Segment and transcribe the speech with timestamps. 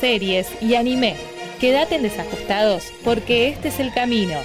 [0.00, 1.14] series y anime.
[1.60, 4.40] Quédate en desajustados porque este es el camino.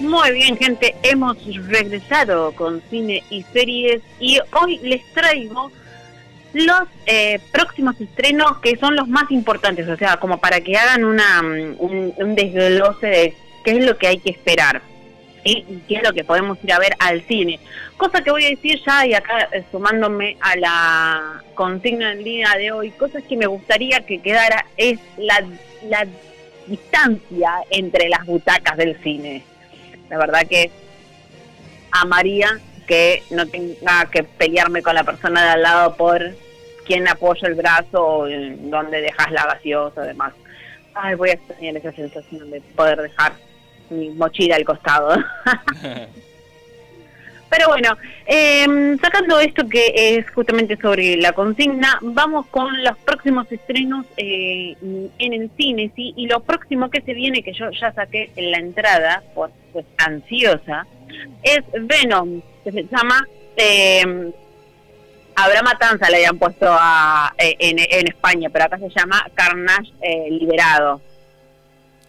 [0.00, 1.38] Muy bien, gente, hemos
[1.68, 5.72] regresado con cine y series y hoy les traigo
[6.52, 11.04] los eh, próximos estrenos que son los más importantes, o sea, como para que hagan
[11.04, 13.34] una, mm, un, desglose de
[13.64, 14.82] qué es lo que hay que esperar
[15.44, 17.58] y qué es lo que podemos ir a ver al cine.
[17.96, 22.50] Cosa que voy a decir ya y acá eh, sumándome a la consigna del día
[22.56, 25.44] de hoy, cosas que me gustaría que quedara es la,
[25.88, 26.06] la
[26.66, 29.42] distancia entre las butacas del cine.
[30.08, 30.70] La verdad que
[31.90, 36.20] a María que no tenga que pelearme con la persona de al lado por
[36.84, 40.34] quién apoya el brazo o dónde dejas la gaseosa, además.
[40.94, 43.32] Ay, voy a extrañar esa sensación de poder dejar
[43.92, 45.14] mi mochila al costado.
[47.50, 53.46] Pero bueno, eh, sacando esto que es justamente sobre la consigna, vamos con los próximos
[53.52, 55.92] estrenos eh, en el cine.
[55.94, 59.84] Y lo próximo que se viene, que yo ya saqué en la entrada, pues, pues
[59.98, 60.86] ansiosa,
[61.42, 63.26] es Venom, que se llama...
[63.56, 64.32] Eh,
[65.34, 69.90] Habrá Matanza le habían puesto a, eh, en, en, España, pero acá se llama Carnage
[70.02, 71.00] eh, Liberado.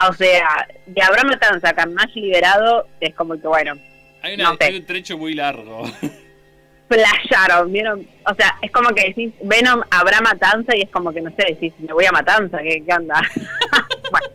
[0.10, 3.74] O sea, de Habrá Matanza a Carnage Liberado es como que, bueno.
[4.22, 5.84] Hay, un trecho muy largo.
[6.88, 8.08] Playaron, ¿vieron?
[8.26, 11.46] O sea, es como que decís Venom, Habrá Matanza y es como que, no sé,
[11.50, 13.22] decís, me voy a Matanza, ¿qué, qué anda?
[14.12, 14.28] bueno,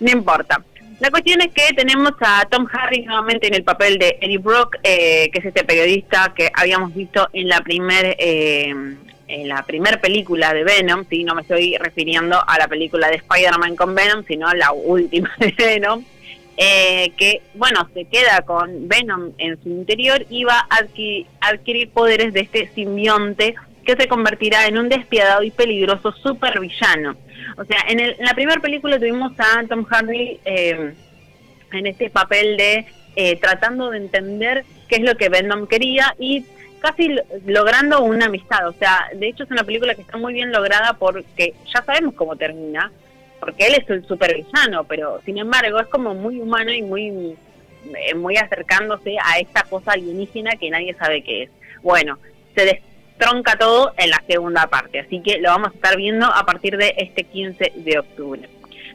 [0.00, 0.62] no importa.
[1.00, 4.76] La cuestión es que tenemos a Tom Harris nuevamente en el papel de Eddie Brock,
[4.82, 8.96] eh, que es este periodista que habíamos visto en la primer eh,
[9.28, 13.16] en la primera película de Venom, si no me estoy refiriendo a la película de
[13.16, 16.04] Spider-Man con Venom, sino a la última de Venom,
[16.56, 22.32] eh, que bueno se queda con Venom en su interior y va a adquirir poderes
[22.32, 27.16] de este simbionte que se convertirá en un despiadado y peligroso supervillano.
[27.56, 30.94] O sea, en, el, la primera película tuvimos a Tom Hardy eh,
[31.72, 32.86] en este papel de
[33.16, 36.44] eh, tratando de entender qué es lo que Venom quería y
[36.84, 38.68] casi logrando una amistad.
[38.68, 42.14] O sea, de hecho es una película que está muy bien lograda porque ya sabemos
[42.14, 42.92] cómo termina,
[43.40, 47.36] porque él es el supervillano, pero sin embargo es como muy humano y muy,
[47.96, 51.50] eh, muy acercándose a esta cosa alienígena que nadie sabe qué es.
[51.82, 52.18] Bueno,
[52.54, 52.82] se,
[53.18, 56.76] tronca todo en la segunda parte, así que lo vamos a estar viendo a partir
[56.76, 58.48] de este 15 de octubre.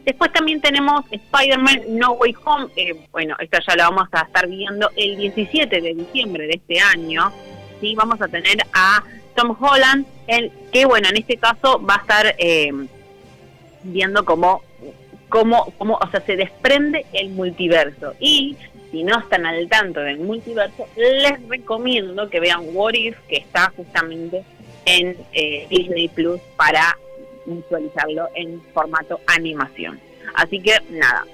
[0.05, 2.67] Después también tenemos Spider-Man No Way Home,
[3.11, 7.31] bueno, esto ya lo vamos a estar viendo el 17 de diciembre de este año,
[7.79, 7.95] ¿sí?
[7.95, 9.03] Vamos a tener a
[9.35, 12.71] Tom Holland, el, que bueno, en este caso va a estar eh,
[13.83, 14.63] viendo cómo,
[15.29, 18.57] cómo, cómo, o sea, se desprende el multiverso y
[18.91, 23.71] si no están al tanto del multiverso, les recomiendo que vean What If, que está
[23.75, 24.43] justamente
[24.85, 26.97] en eh, Disney Plus para
[27.45, 29.99] visualizarlo en formato animación.
[30.35, 31.25] Así que nada,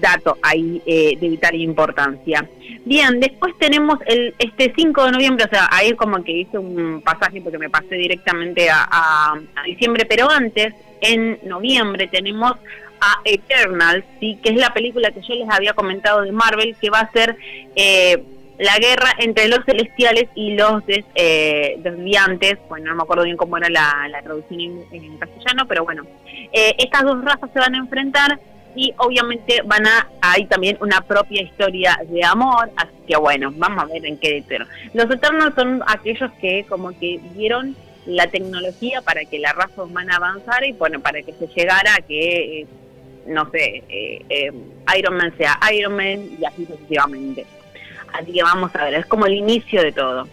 [0.00, 2.48] dato ahí eh, de vital importancia.
[2.84, 7.02] Bien, después tenemos el este 5 de noviembre, o sea, ahí como que hice un
[7.02, 9.34] pasaje porque me pasé directamente a,
[9.66, 12.52] diciembre, pero antes, en noviembre, tenemos
[13.00, 14.38] a Eternal, ¿sí?
[14.42, 17.36] que es la película que yo les había comentado de Marvel, que va a ser
[17.76, 18.22] eh,
[18.58, 20.82] la guerra entre los celestiales y los
[21.14, 26.04] eh, desviantes, bueno, no me acuerdo bien cómo era la, traducción en, castellano, pero bueno,
[26.52, 28.38] eh, estas dos razas se van a enfrentar
[28.74, 33.84] y obviamente van a hay también una propia historia de amor, así que bueno, vamos
[33.84, 34.68] a ver en qué Eternal.
[34.94, 40.16] Los Eternals son aquellos que como que dieron la tecnología para que la raza humana
[40.16, 42.66] avanzara y bueno, para que se llegara a que
[43.26, 44.52] no sé, eh, eh,
[44.98, 47.46] Iron Man sea Iron Man y así sucesivamente.
[48.12, 50.26] Así que vamos a ver, es como el inicio de todo.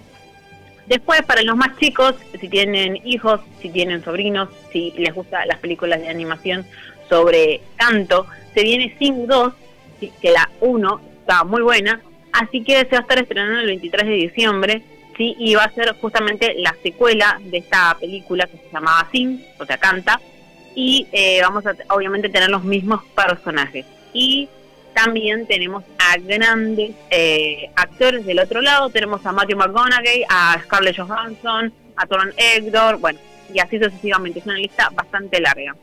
[0.87, 5.57] Después, para los más chicos, si tienen hijos, si tienen sobrinos, si les gustan las
[5.57, 6.65] películas de animación
[7.09, 9.53] sobre canto, se viene Sing 2,
[10.21, 12.01] que la 1 está muy buena,
[12.31, 14.81] así que se va a estar estrenando el 23 de diciembre,
[15.17, 15.35] ¿sí?
[15.39, 19.65] y va a ser justamente la secuela de esta película que se llamaba Sing, o
[19.65, 20.19] sea, canta,
[20.75, 23.85] y eh, vamos a obviamente tener los mismos personajes.
[24.13, 24.49] Y
[24.93, 30.97] también tenemos a grandes eh, actores del otro lado, tenemos a Matthew McConaughey, a Scarlett
[30.97, 33.19] Johansson, a Toron Hector, bueno,
[33.53, 35.75] y así sucesivamente, es una lista bastante larga.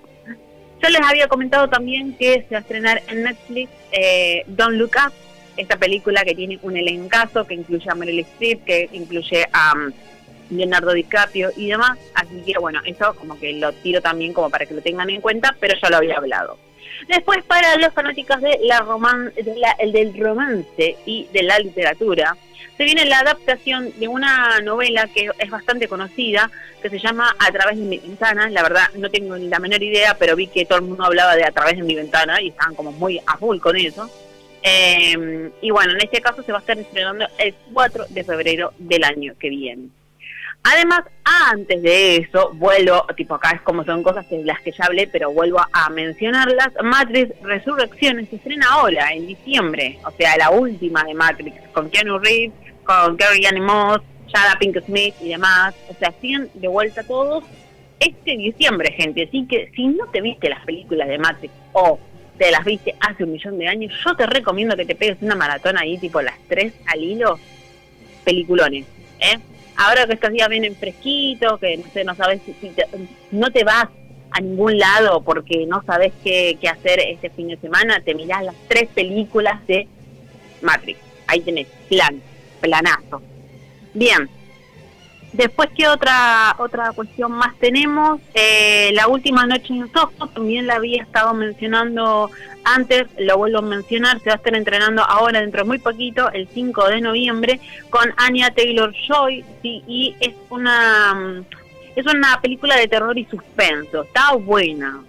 [0.83, 4.97] Yo les había comentado también que se va a estrenar en Netflix eh, Don't Look
[5.57, 9.75] esta película que tiene un elencazo que incluye a Meryl Streep, que incluye a...
[10.53, 11.99] Leonardo DiCaprio y demás.
[12.15, 15.21] Así que bueno, eso como que lo tiro también como para que lo tengan en
[15.21, 16.59] cuenta, pero ya lo había hablado.
[17.09, 21.59] Después para los fanáticos de la roman de la, el del romance y de la
[21.59, 22.37] literatura,
[22.77, 26.51] se viene la adaptación de una novela que es bastante conocida,
[26.81, 28.49] que se llama A través de mi ventana.
[28.51, 31.37] La verdad, no tengo ni la menor idea, pero vi que todo el mundo hablaba
[31.37, 34.11] de A través de mi ventana y estaban como muy a full con eso.
[34.63, 38.73] Eh, y bueno, en este caso se va a estar estrenando el 4 de febrero
[38.79, 39.89] del año que viene.
[40.65, 44.85] Además, antes de eso, vuelvo, tipo acá es como son cosas de las que ya
[44.85, 46.69] hablé, pero vuelvo a mencionarlas.
[46.83, 52.19] Matrix Resurrecciones se estrena ahora, en diciembre, o sea, la última de Matrix, con Keanu
[52.19, 52.53] Reeves,
[52.85, 55.75] con Gary Moss, Shada Pink Smith y demás.
[55.89, 57.45] O sea, siguen de vuelta todos
[57.99, 59.25] este diciembre, gente.
[59.25, 61.99] Así que si no te viste las películas de Matrix o
[62.39, 65.35] te las viste hace un millón de años, yo te recomiendo que te pegues una
[65.35, 67.39] maratón ahí, tipo las tres al hilo,
[68.25, 68.87] peliculones,
[69.21, 69.39] ¿eh?
[69.77, 72.73] Ahora que estos días vienen fresquitos, que no sé, no sabes si,
[73.31, 73.89] no te vas
[74.31, 78.43] a ningún lado porque no sabes qué, qué hacer este fin de semana, te mirás
[78.45, 79.87] las tres películas de
[80.63, 80.99] Matrix.
[81.27, 82.21] Ahí tenés, plan,
[82.61, 83.23] planazo.
[83.95, 84.29] Bien,
[85.33, 88.21] Después, ¿qué otra otra cuestión más tenemos?
[88.35, 92.31] Eh, la última noche en Soho, también la había estado mencionando
[92.65, 96.31] antes, lo vuelvo a mencionar, se va a estar entrenando ahora dentro de muy poquito,
[96.33, 99.83] el 5 de noviembre, con Anya Taylor-Joy, ¿sí?
[99.87, 101.45] y es una, mm,
[101.97, 105.03] es una película de terror y suspenso, está buena,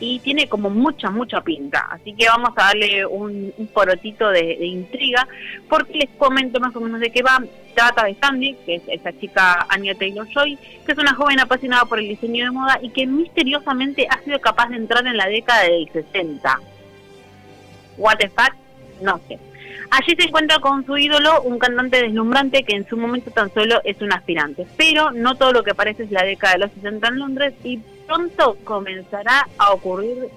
[0.00, 1.88] y tiene como mucha, mucha pinta.
[1.90, 5.26] Así que vamos a darle un, un porotito de, intriga,
[5.68, 7.42] porque les comento más o menos de qué va.
[7.74, 10.56] Trata de Sandy, que es esa chica Anya Taylor-Joy,
[10.86, 14.40] que es una joven apasionada por el diseño de moda y que misteriosamente ha sido
[14.40, 16.60] capaz de entrar en la década del 60.
[17.96, 18.54] What the fuck?
[19.02, 19.38] No sé.
[19.96, 23.80] Allí se encuentra con su ídolo, un cantante deslumbrante que en su momento tan solo
[23.84, 24.66] es un aspirante.
[24.76, 27.78] Pero no todo lo que parece es la década de los 60 en Londres y
[28.04, 30.28] pronto comenzará a ocurrir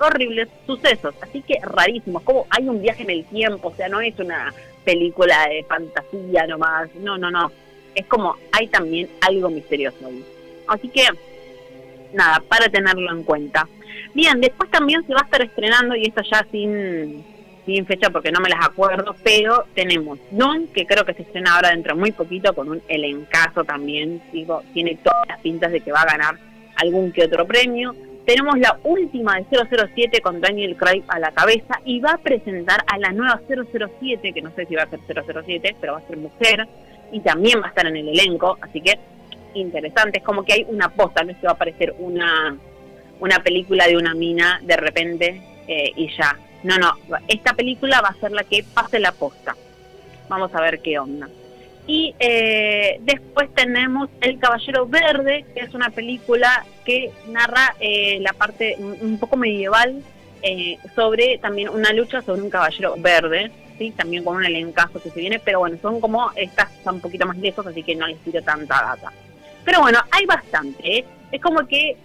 [0.00, 4.00] horribles sucesos, así que rarísimos, como hay un viaje en el tiempo, o sea, no
[4.00, 4.52] es una
[4.84, 7.50] película de fantasía nomás, no, no, no,
[7.94, 10.22] es como hay también algo misterioso ahí.
[10.66, 11.04] Así que,
[12.12, 13.66] nada, para tenerlo en cuenta.
[14.12, 17.24] Bien, después también se va a estar estrenando, y esto ya sin,
[17.66, 21.56] sin fecha porque no me las acuerdo, pero tenemos Don, que creo que se estrena
[21.56, 25.80] ahora dentro de muy poquito, con un elencazo también, digo, tiene todas las pintas de
[25.80, 26.36] que va a ganar
[26.76, 27.94] algún que otro premio.
[28.24, 29.44] Tenemos la última de
[29.94, 34.32] 007 con Daniel Craig a la cabeza y va a presentar a la nueva 007,
[34.32, 35.00] que no sé si va a ser
[35.44, 36.66] 007, pero va a ser mujer
[37.12, 38.98] y también va a estar en el elenco, así que
[39.54, 42.56] interesante, es como que hay una posta, no es que va a aparecer una,
[43.20, 46.36] una película de una mina de repente eh, y ya.
[46.62, 46.94] No, no,
[47.28, 49.56] esta película va a ser la que pase la posta.
[50.28, 51.28] Vamos a ver qué onda.
[51.86, 58.32] Y eh, después tenemos El Caballero Verde, que es una película que narra eh, la
[58.32, 60.02] parte un poco medieval
[60.42, 63.92] eh, sobre también una lucha sobre un caballero verde, ¿sí?
[63.92, 67.26] también con un elencazo que se viene, pero bueno, son como, estas están un poquito
[67.26, 69.12] más lejos, así que no les tiro tanta data.
[69.64, 71.96] Pero bueno, hay bastante, es como que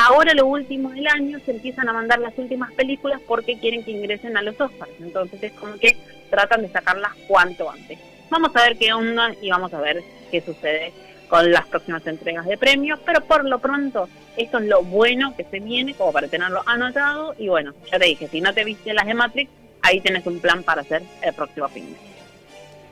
[0.00, 3.92] ahora lo último del año se empiezan a mandar las últimas películas porque quieren que
[3.92, 5.96] ingresen a los Oscars, entonces es como que
[6.30, 7.98] tratan de sacarlas cuanto antes.
[8.30, 10.92] Vamos a ver qué onda y vamos a ver qué sucede
[11.28, 15.44] con las próximas entregas de premios, pero por lo pronto esto es lo bueno que
[15.44, 18.94] se viene como para tenerlo anotado y bueno, ya te dije, si no te viste
[18.94, 19.50] las de Matrix,
[19.82, 21.96] ahí tienes un plan para hacer el próximo fin.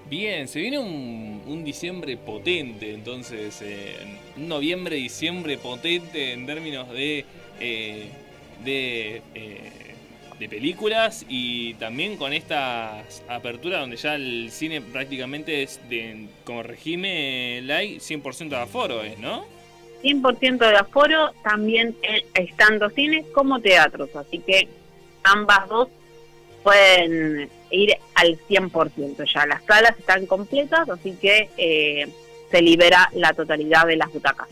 [0.08, 3.96] Bien, se viene un, diciembre potente, entonces, eh,
[4.36, 7.24] un noviembre, diciembre potente en términos de,
[7.60, 8.08] eh,
[8.64, 9.88] de eh,
[10.38, 16.62] de películas y también con esta apertura donde ya el cine prácticamente es de, como
[16.62, 19.44] regime light 100% de aforo, ¿es, ¿no?
[20.02, 21.96] 100% de aforo, también
[22.34, 24.68] estando cines como teatros, así que
[25.24, 25.88] ambas dos
[26.62, 29.46] pueden ir al 100% ya.
[29.46, 32.08] Las salas están completas, así que eh,
[32.50, 34.48] se libera la totalidad de las butacas.